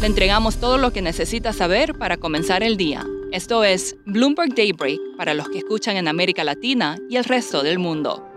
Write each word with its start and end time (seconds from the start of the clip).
Le 0.00 0.06
entregamos 0.06 0.58
todo 0.58 0.76
lo 0.76 0.92
que 0.92 1.00
necesita 1.00 1.54
saber 1.54 1.94
para 1.94 2.18
comenzar 2.18 2.62
el 2.62 2.76
día. 2.76 3.04
Esto 3.32 3.64
es 3.64 3.96
Bloomberg 4.04 4.54
Daybreak 4.54 5.00
para 5.16 5.32
los 5.32 5.48
que 5.48 5.58
escuchan 5.58 5.96
en 5.96 6.06
América 6.06 6.44
Latina 6.44 6.98
y 7.08 7.16
el 7.16 7.24
resto 7.24 7.62
del 7.62 7.78
mundo. 7.78 8.28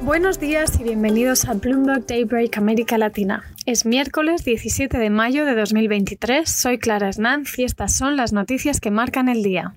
Buenos 0.00 0.38
días 0.38 0.78
y 0.78 0.84
bienvenidos 0.84 1.46
a 1.46 1.54
Bloomberg 1.54 2.06
Daybreak 2.06 2.56
América 2.56 2.98
Latina. 2.98 3.42
Es 3.66 3.84
miércoles 3.84 4.44
17 4.44 4.96
de 4.96 5.10
mayo 5.10 5.44
de 5.44 5.56
2023, 5.56 6.48
soy 6.48 6.78
Clara 6.78 7.08
Hernanz 7.08 7.58
y 7.58 7.64
estas 7.64 7.96
son 7.96 8.16
las 8.16 8.32
noticias 8.32 8.80
que 8.80 8.92
marcan 8.92 9.28
el 9.28 9.42
día. 9.42 9.74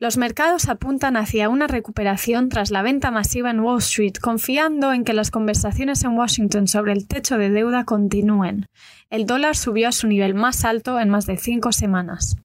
Los 0.00 0.16
mercados 0.16 0.68
apuntan 0.68 1.16
hacia 1.16 1.48
una 1.48 1.66
recuperación 1.66 2.50
tras 2.50 2.70
la 2.70 2.82
venta 2.82 3.10
masiva 3.10 3.50
en 3.50 3.58
Wall 3.58 3.78
Street, 3.78 4.12
confiando 4.20 4.92
en 4.92 5.02
que 5.02 5.12
las 5.12 5.32
conversaciones 5.32 6.04
en 6.04 6.16
Washington 6.16 6.68
sobre 6.68 6.92
el 6.92 7.08
techo 7.08 7.36
de 7.36 7.50
deuda 7.50 7.82
continúen. 7.82 8.66
El 9.10 9.26
dólar 9.26 9.56
subió 9.56 9.88
a 9.88 9.92
su 9.92 10.06
nivel 10.06 10.34
más 10.34 10.64
alto 10.64 11.00
en 11.00 11.08
más 11.08 11.26
de 11.26 11.36
cinco 11.36 11.72
semanas. 11.72 12.36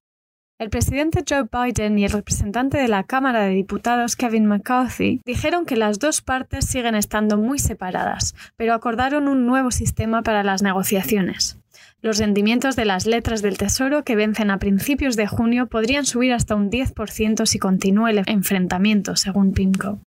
El 0.58 0.68
presidente 0.68 1.22
Joe 1.28 1.44
Biden 1.44 1.96
y 1.96 2.04
el 2.04 2.10
representante 2.10 2.76
de 2.76 2.88
la 2.88 3.04
Cámara 3.04 3.42
de 3.42 3.50
Diputados 3.50 4.16
Kevin 4.16 4.46
McCarthy 4.46 5.20
dijeron 5.24 5.64
que 5.64 5.76
las 5.76 6.00
dos 6.00 6.22
partes 6.22 6.64
siguen 6.66 6.96
estando 6.96 7.38
muy 7.38 7.60
separadas, 7.60 8.34
pero 8.56 8.74
acordaron 8.74 9.28
un 9.28 9.46
nuevo 9.46 9.70
sistema 9.70 10.22
para 10.22 10.42
las 10.42 10.62
negociaciones. 10.62 11.60
Los 12.04 12.18
rendimientos 12.18 12.76
de 12.76 12.84
las 12.84 13.06
letras 13.06 13.40
del 13.40 13.56
Tesoro 13.56 14.04
que 14.04 14.14
vencen 14.14 14.50
a 14.50 14.58
principios 14.58 15.16
de 15.16 15.26
junio 15.26 15.68
podrían 15.68 16.04
subir 16.04 16.34
hasta 16.34 16.54
un 16.54 16.70
10% 16.70 17.46
si 17.46 17.58
continúa 17.58 18.10
el 18.10 18.22
enfrentamiento, 18.26 19.16
según 19.16 19.54
PIMCO. 19.54 20.00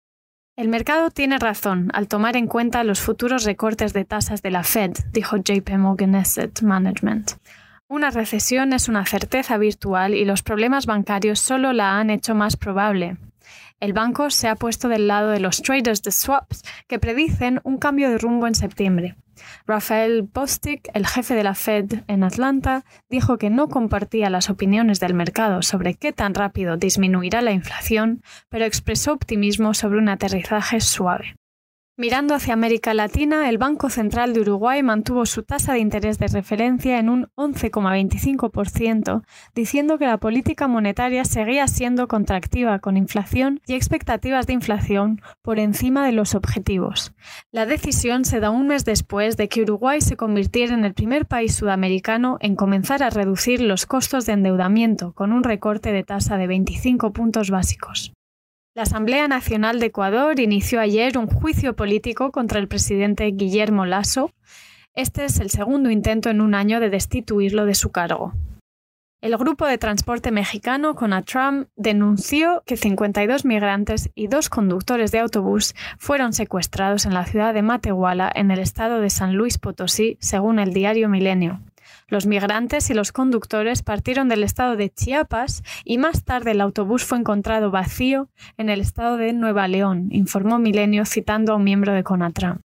El 0.59 0.69
mercado 0.69 1.11
tiene 1.11 1.39
razón 1.39 1.89
al 1.95 2.07
tomar 2.07 2.37
en 2.37 2.49
cuenta 2.49 2.85
los 2.85 3.01
futuros 3.01 3.45
recortes 3.45 3.95
de 3.95 4.05
tasas 4.05 4.43
de 4.43 4.51
la 4.51 4.63
Fed, 4.63 4.93
dijo 5.11 5.39
JP 5.39 5.71
Morgan 5.79 6.17
Asset 6.17 6.61
Management. 6.61 7.31
Una 7.89 8.11
recesión 8.11 8.75
es 8.75 8.91
una 8.91 9.07
certeza 9.07 9.57
virtual 9.57 10.13
y 10.13 10.27
los 10.27 10.43
problemas 10.43 10.85
bancarios 10.85 11.41
solo 11.41 11.73
la 11.73 11.99
han 11.99 12.11
hecho 12.11 12.35
más 12.35 12.59
probable. 12.59 13.17
El 13.81 13.95
banco 13.95 14.29
se 14.29 14.49
ha 14.49 14.57
puesto 14.57 14.91
del 14.91 15.09
lado 15.09 15.31
de 15.31 15.41
los 15.41 15.63
traders 15.63 16.03
de 16.03 16.13
swaps 16.13 16.63
que 16.89 16.99
predicen 16.99 17.63
un 17.65 17.79
cambio 17.79 18.11
de 18.11 18.19
rumbo 18.19 18.47
en 18.47 18.55
septiembre. 18.55 19.17
Rafael 19.67 20.23
Bostic, 20.23 20.89
el 20.95 21.07
jefe 21.07 21.35
de 21.35 21.45
la 21.45 21.55
Fed 21.55 22.03
en 22.07 22.25
Atlanta, 22.25 22.85
dijo 23.09 23.39
que 23.39 23.51
no 23.51 23.69
compartía 23.69 24.31
las 24.31 24.51
opiniones 24.51 25.01
del 25.01 25.15
mercado 25.15 25.63
sobre 25.63 25.95
qué 25.95 26.13
tan 26.13 26.35
rápido 26.35 26.77
disminuirá 26.77 27.43
la 27.43 27.53
inflación, 27.53 28.23
pero 28.49 28.65
expresó 28.65 29.13
optimismo 29.13 29.75
sobre 29.75 29.99
un 29.99 30.09
aterrizaje 30.09 30.81
suave. 30.81 31.37
Mirando 31.99 32.35
hacia 32.35 32.53
América 32.53 32.93
Latina, 32.93 33.49
el 33.49 33.57
Banco 33.57 33.89
Central 33.89 34.35
de 34.35 34.43
Uruguay 34.43 34.83
mantuvo 34.83 35.25
su 35.25 35.45
tasa 35.45 35.73
de 35.73 35.79
interés 35.79 36.19
de 36.19 36.27
referencia 36.29 36.99
en 36.99 37.09
un 37.09 37.29
11,25%, 37.37 39.23
diciendo 39.55 39.97
que 39.97 40.05
la 40.05 40.19
política 40.19 40.69
monetaria 40.69 41.25
seguía 41.25 41.67
siendo 41.69 42.07
contractiva 42.07 42.81
con 42.81 42.99
inflación 42.99 43.63
y 43.67 43.77
expectativas 43.77 44.47
de 44.47 44.53
inflación 44.53 45.23
por 45.41 45.59
encima 45.59 46.05
de 46.05 46.13
los 46.13 46.35
objetivos. 46.35 47.15
La 47.51 47.65
decisión 47.65 48.27
se 48.27 48.41
da 48.41 48.51
un 48.51 48.67
mes 48.67 48.85
después 48.85 49.39
de 49.39 49.49
que 49.49 49.63
Uruguay 49.63 50.03
se 50.03 50.19
convirtiera 50.19 50.75
en 50.75 50.85
el 50.85 50.93
primer 50.93 51.25
país 51.25 51.55
sudamericano 51.55 52.37
en 52.43 52.57
comenzar 52.57 53.03
a 53.03 53.09
reducir 53.09 53.63
los 53.63 53.87
costos 53.87 54.27
de 54.27 54.35
endeudamiento 54.35 55.15
con 55.15 55.33
un 55.33 55.43
recorte 55.43 55.93
de 55.93 56.05
tasa 56.05 56.37
de 56.37 56.47
25 56.47 57.15
puntos 57.15 57.49
básicos. 57.49 58.13
La 58.77 58.83
Asamblea 58.83 59.27
Nacional 59.27 59.81
de 59.81 59.87
Ecuador 59.87 60.39
inició 60.39 60.81
ayer 60.81 61.17
un 61.17 61.29
juicio 61.29 61.75
político 61.75 62.31
contra 62.31 62.59
el 62.59 62.69
presidente 62.69 63.25
Guillermo 63.25 63.87
Lasso. 63.87 64.33
Este 64.93 65.25
es 65.25 65.41
el 65.41 65.49
segundo 65.49 65.89
intento 65.89 66.29
en 66.29 66.43
un 66.43 66.55
año 66.55 66.79
de 66.79 66.91
destituirlo 66.91 67.65
de 67.65 67.75
su 67.75 67.91
cargo. 67.91 68.35
El 69.23 69.35
grupo 69.39 69.65
de 69.65 69.79
transporte 69.79 70.31
mexicano 70.31 70.95
Conatram 70.95 71.69
denunció 71.75 72.63
que 72.67 72.77
52 72.77 73.47
migrantes 73.47 74.11
y 74.15 74.27
dos 74.27 74.51
conductores 74.51 75.11
de 75.11 75.21
autobús 75.21 75.75
fueron 75.97 76.35
secuestrados 76.35 77.07
en 77.07 77.15
la 77.15 77.25
ciudad 77.25 77.55
de 77.55 77.63
Matehuala, 77.63 78.31
en 78.35 78.51
el 78.51 78.59
estado 78.59 79.01
de 79.01 79.09
San 79.09 79.37
Luis 79.37 79.57
Potosí, 79.57 80.19
según 80.21 80.59
el 80.59 80.75
diario 80.75 81.09
Milenio. 81.09 81.63
Los 82.09 82.27
migrantes 82.27 82.89
y 82.91 82.95
los 82.95 83.11
conductores 83.11 83.83
partieron 83.83 84.29
del 84.29 84.45
estado 84.45 84.77
de 84.77 84.91
Chiapas 84.91 85.65
y 85.85 85.99
más 85.99 86.25
tarde 86.25 86.53
el 86.53 86.61
autobús 86.61 87.05
fue 87.05 87.19
encontrado 87.19 87.73
vacío 87.73 88.31
en 88.57 88.69
el 88.69 88.81
estado 88.81 89.17
de 89.17 89.33
Nueva 89.33 89.67
León, 89.67 90.09
informó 90.11 90.61
Milenio 90.61 91.05
citando 91.05 91.53
a 91.53 91.57
un 91.57 91.65
miembro 91.65 91.93
de 91.93 92.05
Conatram. 92.05 92.66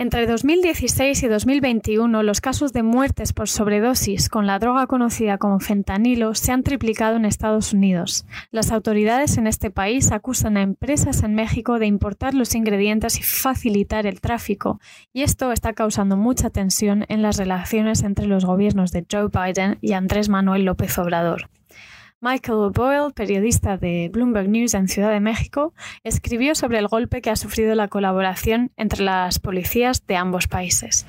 Entre 0.00 0.26
2016 0.26 1.24
y 1.24 1.28
2021, 1.28 2.22
los 2.22 2.40
casos 2.40 2.72
de 2.72 2.82
muertes 2.82 3.34
por 3.34 3.50
sobredosis 3.50 4.30
con 4.30 4.46
la 4.46 4.58
droga 4.58 4.86
conocida 4.86 5.36
como 5.36 5.60
fentanilo 5.60 6.34
se 6.34 6.52
han 6.52 6.62
triplicado 6.62 7.16
en 7.16 7.26
Estados 7.26 7.74
Unidos. 7.74 8.24
Las 8.50 8.72
autoridades 8.72 9.36
en 9.36 9.46
este 9.46 9.70
país 9.70 10.10
acusan 10.10 10.56
a 10.56 10.62
empresas 10.62 11.22
en 11.22 11.34
México 11.34 11.78
de 11.78 11.84
importar 11.84 12.32
los 12.32 12.54
ingredientes 12.54 13.18
y 13.18 13.22
facilitar 13.22 14.06
el 14.06 14.22
tráfico, 14.22 14.80
y 15.12 15.20
esto 15.20 15.52
está 15.52 15.74
causando 15.74 16.16
mucha 16.16 16.48
tensión 16.48 17.04
en 17.10 17.20
las 17.20 17.36
relaciones 17.36 18.02
entre 18.02 18.24
los 18.24 18.46
gobiernos 18.46 18.92
de 18.92 19.04
Joe 19.04 19.28
Biden 19.28 19.76
y 19.82 19.92
Andrés 19.92 20.30
Manuel 20.30 20.64
López 20.64 20.96
Obrador. 20.96 21.50
Michael 22.22 22.70
Boyle, 22.74 23.12
periodista 23.14 23.78
de 23.78 24.10
Bloomberg 24.12 24.50
News 24.50 24.74
en 24.74 24.88
Ciudad 24.88 25.10
de 25.10 25.20
México, 25.20 25.72
escribió 26.04 26.54
sobre 26.54 26.78
el 26.78 26.86
golpe 26.86 27.22
que 27.22 27.30
ha 27.30 27.36
sufrido 27.36 27.74
la 27.74 27.88
colaboración 27.88 28.72
entre 28.76 29.02
las 29.02 29.38
policías 29.38 30.06
de 30.06 30.16
ambos 30.16 30.46
países. 30.46 31.06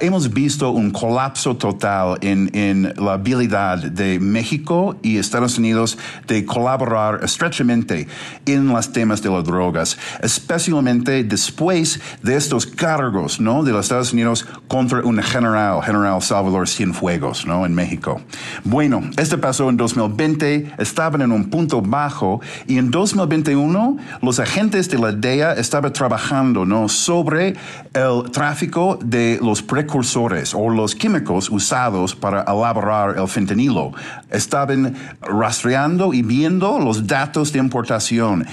Hemos 0.00 0.32
visto 0.32 0.70
un 0.70 0.92
colapso 0.92 1.56
total 1.56 2.18
en, 2.20 2.50
en, 2.54 2.94
la 2.96 3.14
habilidad 3.14 3.78
de 3.78 4.20
México 4.20 4.94
y 5.02 5.18
Estados 5.18 5.58
Unidos 5.58 5.98
de 6.28 6.44
colaborar 6.44 7.18
estrechamente 7.24 8.06
en 8.46 8.68
los 8.68 8.92
temas 8.92 9.20
de 9.22 9.30
las 9.30 9.42
drogas, 9.42 9.98
especialmente 10.22 11.24
después 11.24 12.00
de 12.22 12.36
estos 12.36 12.64
cargos 12.64 13.40
¿no? 13.40 13.64
de 13.64 13.72
los 13.72 13.86
Estados 13.86 14.12
Unidos 14.12 14.46
contra 14.68 15.00
un 15.00 15.20
general, 15.20 15.82
general 15.82 16.22
Salvador 16.22 16.68
Cienfuegos, 16.68 17.44
¿no? 17.44 17.66
en 17.66 17.74
México. 17.74 18.20
Bueno, 18.62 19.02
este 19.16 19.36
pasó 19.36 19.68
en 19.68 19.76
2020, 19.76 20.74
estaban 20.78 21.22
en 21.22 21.32
un 21.32 21.50
punto 21.50 21.82
bajo 21.82 22.40
y 22.68 22.78
en 22.78 22.92
2021 22.92 23.96
los 24.22 24.38
agentes 24.38 24.88
de 24.90 24.98
la 24.98 25.10
DEA 25.10 25.54
estaban 25.54 25.92
trabajando 25.92 26.64
¿no? 26.64 26.88
sobre 26.88 27.56
el 27.94 28.30
tráfico 28.30 28.96
de 29.02 29.40
los 29.42 29.60
precursores 29.60 29.87
precursores 29.88 30.54
o 30.54 30.68
los 30.68 30.94
químicos 30.94 31.48
usados 31.48 32.14
para 32.14 32.42
elaborar 32.42 33.16
el 33.16 33.26
fentanilo. 33.26 33.92
Estaban 34.30 34.94
rastreando 35.22 36.12
y 36.12 36.20
viendo 36.20 36.78
los 36.78 37.06
datos 37.06 37.52
de 37.52 37.58
importación 37.58 38.46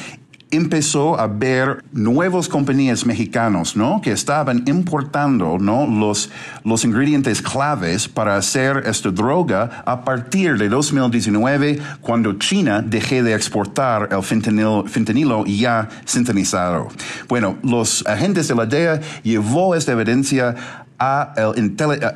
empezó 0.52 1.20
a 1.20 1.28
ver 1.28 1.84
nuevas 1.92 2.48
compañías 2.48 3.06
mexicanos, 3.06 3.76
¿no? 3.76 4.02
Que 4.02 4.12
estaban 4.12 4.64
importando, 4.68 5.58
¿no? 5.60 5.88
Los, 5.88 6.30
los 6.64 6.84
ingredientes 6.86 7.42
claves 7.42 8.08
para 8.08 8.36
hacer 8.38 8.84
esta 8.86 9.12
droga 9.12 9.84
a 9.86 10.04
partir 10.04 10.58
de 10.58 10.70
2019, 10.70 11.80
cuando 12.02 12.34
China 12.34 12.82
dejó 12.82 13.06
de 13.06 13.34
exportar 13.34 14.10
el 14.12 14.24
fentanilo, 14.24 14.86
fentanilo 14.88 15.46
ya 15.46 15.90
sintetizado. 16.06 16.88
Bueno, 17.28 17.58
los 17.64 18.06
agentes 18.08 18.48
de 18.48 18.56
la 18.56 18.66
DEA 18.66 19.02
llevó 19.24 19.76
esta 19.76 19.92
evidencia 19.92 20.85
a 21.00 21.34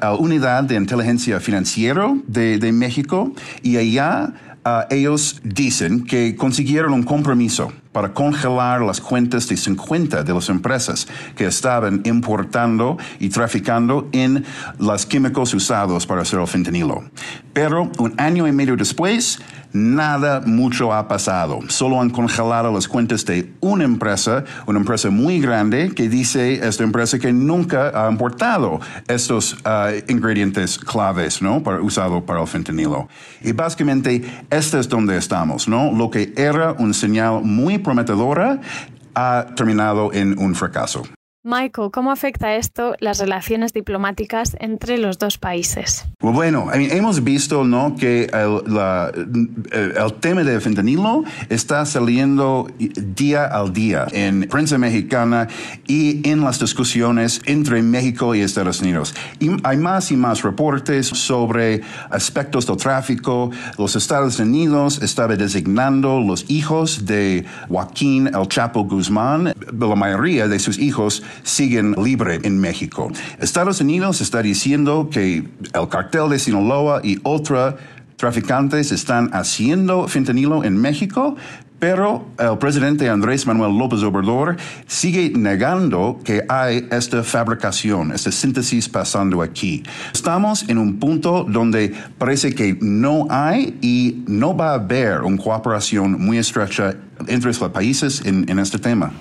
la 0.01 0.13
unidad 0.15 0.63
de 0.63 0.75
inteligencia 0.75 1.39
financiera 1.39 2.13
de, 2.27 2.71
México 2.71 3.33
y 3.61 3.77
allá 3.77 4.33
uh, 4.65 4.93
ellos 4.93 5.41
dicen 5.43 6.05
que 6.05 6.35
consiguieron 6.35 6.93
un 6.93 7.03
compromiso 7.03 7.71
para 7.91 8.13
congelar 8.13 8.81
las 8.81 9.01
cuentas 9.01 9.47
de 9.47 9.57
50 9.57 10.24
de 10.24 10.33
las 10.33 10.50
empresas 10.50 11.07
que 11.36 11.45
estaban 11.45 12.01
importando 12.06 12.97
y 13.19 13.30
traficando 13.30 14.07
en 14.12 14.45
los 14.77 15.06
químicos 15.06 15.53
usados 15.53 16.06
para 16.06 16.21
hacer 16.21 16.39
el 16.39 16.47
fentanilo. 16.47 17.03
Pero 17.53 17.91
un 17.97 18.13
año 18.18 18.47
y 18.47 18.51
medio 18.51 18.75
después, 18.75 19.39
nada 19.74 20.41
mucho 20.45 20.94
ha 20.94 21.07
pasado. 21.07 21.59
Solo 21.68 22.01
han 22.01 22.09
congelado 22.09 22.71
las 22.71 22.88
cuentas 22.88 23.25
de 23.25 23.53
una 23.59 23.83
empresa, 23.83 24.44
una 24.65 24.80
empresa 24.80 25.09
muy 25.09 25.39
grande 25.39 25.91
que 25.94 26.09
dice 26.09 26.65
esta 26.68 26.83
empresa 26.83 27.19
que 27.19 27.33
nunca 27.33 27.91
ha 27.94 28.09
importado 28.09 28.80
estos 29.07 29.53
uh, 29.65 29.94
ingredientes 30.07 30.77
claves, 30.77 31.41
¿no? 31.41 31.62
Para, 31.63 31.81
usado 31.81 32.25
para 32.25 32.41
el 32.41 32.47
fentanilo. 32.47 33.07
Y 33.41 33.51
básicamente, 33.51 34.24
este 34.50 34.80
es 34.80 34.89
donde 34.89 35.18
estamos, 35.18 35.68
¿no? 35.68 35.91
Lo 35.91 36.09
que 36.09 36.33
era 36.36 36.74
una 36.74 36.94
señal 36.94 37.41
muy 37.44 37.78
prometedora 37.79 38.59
ha 39.15 39.47
terminado 39.55 40.13
en 40.13 40.37
un 40.39 40.55
fracaso. 40.55 41.03
Michael, 41.50 41.90
¿cómo 41.92 42.12
afecta 42.12 42.56
esto 42.56 42.96
las 43.00 43.18
relaciones 43.18 43.74
diplomáticas 43.74 44.56
entre 44.60 45.00
los 45.00 45.18
dos 45.18 45.40
países? 45.40 46.06
Bueno, 46.22 46.69
hemos 46.72 47.24
visto 47.24 47.63
¿no? 47.63 47.96
que 47.96 48.30
el, 48.31 50.13
tema 50.19 50.44
del 50.44 50.62
fentanilo 50.62 51.24
está 51.50 51.88
saliendo 51.88 52.69
día 52.78 53.46
al 53.46 53.74
día 53.74 54.06
en 54.12 54.48
prensa 54.48 54.78
mexicana 54.78 55.48
y 55.88 56.30
en 56.30 56.42
las 56.42 56.60
discusiones 56.60 57.42
entre 57.46 57.81
México 57.81 58.36
y 58.36 58.42
Estados 58.42 58.81
Unidos. 58.81 59.16
Y 59.40 59.50
hay 59.63 59.78
más 59.78 60.12
y 60.12 60.18
más 60.18 60.44
reportes 60.44 61.07
sobre 61.07 61.81
aspectos 62.12 62.68
del 62.68 62.78
tráfico. 62.78 63.50
Los 63.80 63.96
Estados 63.96 64.38
Unidos 64.40 65.01
estaban 65.01 65.40
designando 65.40 66.19
los 66.19 66.46
hijos 66.48 67.07
de 67.07 67.44
Joaquín 67.69 68.28
El 68.28 68.48
Chapo 68.48 68.84
Guzmán, 68.84 69.56
la 69.72 69.96
mayoría 69.96 70.48
de 70.48 70.60
sus 70.60 70.78
hijos 70.78 71.24
siguen 71.44 71.94
libre 71.94 72.39
en 72.44 72.59
México. 72.59 73.12
Estados 73.39 73.81
Unidos 73.81 74.21
está 74.21 74.41
diciendo 74.41 75.09
que 75.12 75.44
el 75.74 75.89
cartel 75.89 76.30
de 76.30 76.39
Sinaloa 76.39 77.01
y 77.03 77.19
otros 77.24 77.75
traficantes 78.19 78.91
están 78.91 79.30
haciendo 79.33 80.07
fentanilo 80.07 80.63
en 80.63 80.75
México, 80.77 81.38
pero 81.80 82.25
el 82.38 82.57
presidente 82.57 83.09
Andrés 83.09 83.47
Manuel 83.47 83.77
López 83.77 84.03
Obrador 84.03 84.57
sigue 84.86 85.31
negando 85.36 86.19
que 86.25 86.44
hay 86.50 86.86
esta 86.91 87.24
fabricación, 87.24 88.12
esta 88.12 88.31
síntesis 88.31 88.89
pasando 88.89 89.41
aquí. 89.41 89.83
Estamos 90.13 90.68
en 90.68 90.77
un 90.77 91.00
punto 91.00 91.45
donde 91.47 91.94
parece 92.18 92.53
que 92.53 92.77
no 92.81 93.27
hay 93.30 93.77
y 93.81 94.24
no 94.27 94.56
va 94.56 94.71
a 94.71 94.74
haber 94.75 95.21
una 95.21 95.41
cooperación 95.41 96.19
muy 96.19 96.38
estrecha 96.38 96.95
entre 97.27 97.47
los 97.47 97.59
países 97.69 98.21
en, 98.25 98.50
en 98.50 98.59
este 98.59 98.77
tema. 98.77 99.13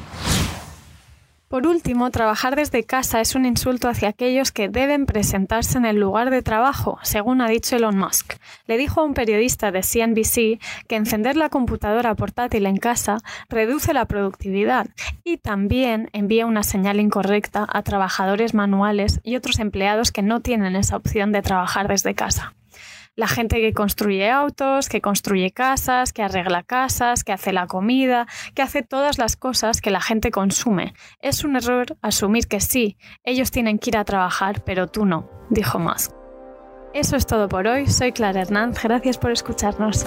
Por 1.48 1.66
último, 1.66 2.10
trabajar 2.10 2.56
desde 2.56 2.84
casa 2.84 3.22
es 3.22 3.34
un 3.34 3.46
insulto 3.46 3.88
hacia 3.88 4.10
aquellos 4.10 4.52
que 4.52 4.68
deben 4.68 5.06
presentarse 5.06 5.78
en 5.78 5.86
el 5.86 5.96
lugar 5.96 6.28
de 6.28 6.42
trabajo, 6.42 6.98
según 7.02 7.40
ha 7.40 7.48
dicho 7.48 7.74
Elon 7.74 7.96
Musk. 7.96 8.34
Le 8.66 8.76
dijo 8.76 9.00
a 9.00 9.04
un 9.04 9.14
periodista 9.14 9.72
de 9.72 9.80
CNBC 9.80 10.60
que 10.86 10.96
encender 10.96 11.38
la 11.38 11.48
computadora 11.48 12.14
portátil 12.14 12.66
en 12.66 12.76
casa 12.76 13.16
reduce 13.48 13.94
la 13.94 14.04
productividad 14.04 14.88
y 15.24 15.38
también 15.38 16.10
envía 16.12 16.44
una 16.44 16.62
señal 16.62 17.00
incorrecta 17.00 17.66
a 17.66 17.82
trabajadores 17.82 18.52
manuales 18.52 19.20
y 19.22 19.36
otros 19.36 19.58
empleados 19.58 20.12
que 20.12 20.20
no 20.20 20.40
tienen 20.40 20.76
esa 20.76 20.96
opción 20.96 21.32
de 21.32 21.40
trabajar 21.40 21.88
desde 21.88 22.14
casa 22.14 22.57
la 23.18 23.26
gente 23.26 23.60
que 23.60 23.72
construye 23.72 24.30
autos, 24.30 24.88
que 24.88 25.00
construye 25.00 25.50
casas, 25.50 26.12
que 26.12 26.22
arregla 26.22 26.62
casas, 26.62 27.24
que 27.24 27.32
hace 27.32 27.52
la 27.52 27.66
comida, 27.66 28.28
que 28.54 28.62
hace 28.62 28.82
todas 28.82 29.18
las 29.18 29.34
cosas 29.34 29.80
que 29.80 29.90
la 29.90 30.00
gente 30.00 30.30
consume. 30.30 30.94
Es 31.20 31.42
un 31.42 31.56
error 31.56 31.96
asumir 32.00 32.46
que 32.46 32.60
sí, 32.60 32.96
ellos 33.24 33.50
tienen 33.50 33.80
que 33.80 33.90
ir 33.90 33.96
a 33.96 34.04
trabajar, 34.04 34.62
pero 34.64 34.86
tú 34.86 35.04
no, 35.04 35.28
dijo 35.50 35.80
Musk. 35.80 36.12
Eso 36.94 37.16
es 37.16 37.26
todo 37.26 37.48
por 37.48 37.66
hoy. 37.66 37.88
Soy 37.88 38.12
Clara 38.12 38.42
Hernández. 38.42 38.84
Gracias 38.84 39.18
por 39.18 39.32
escucharnos. 39.32 40.06